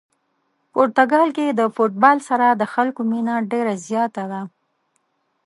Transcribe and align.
پرتګال 0.73 1.29
کې 1.37 1.45
د 1.49 1.61
فوتبال 1.75 2.17
سره 2.29 2.47
د 2.61 2.63
خلکو 2.73 3.01
مینه 3.11 3.35
ډېره 3.51 3.73
زیاته 3.87 4.23
ده. 4.31 4.41